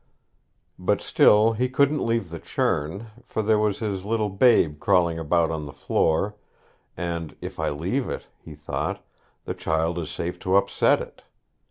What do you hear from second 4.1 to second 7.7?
babe crawling about on the floor, and "if I